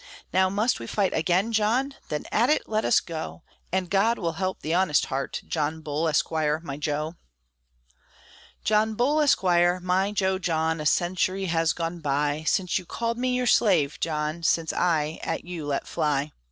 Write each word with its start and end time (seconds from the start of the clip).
Now 0.33 0.49
must 0.49 0.79
we 0.79 0.87
fight 0.87 1.13
again, 1.13 1.51
John? 1.53 1.93
Then 2.09 2.25
at 2.31 2.49
it 2.49 2.67
let 2.67 2.85
us 2.85 2.99
go! 2.99 3.43
And 3.71 3.87
God 3.87 4.17
will 4.17 4.31
help 4.31 4.59
the 4.61 4.73
honest 4.73 5.05
heart, 5.13 5.43
John 5.47 5.81
Bull, 5.81 6.07
Esquire, 6.07 6.59
my 6.63 6.75
jo. 6.77 7.17
John 8.63 8.95
Bull, 8.95 9.21
Esquire, 9.21 9.79
my 9.79 10.11
jo 10.11 10.39
John, 10.39 10.81
A 10.81 10.87
century 10.87 11.45
has 11.45 11.71
gone 11.73 11.99
by, 11.99 12.43
Since 12.47 12.79
you 12.79 12.85
called 12.87 13.19
me 13.19 13.35
your 13.35 13.45
slave, 13.45 13.99
John, 13.99 14.41
Since 14.41 14.73
I 14.73 15.19
at 15.21 15.45
you 15.45 15.67
let 15.67 15.85
fly. 15.87 16.31